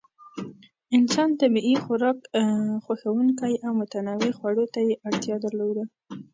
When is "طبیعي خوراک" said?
1.41-2.17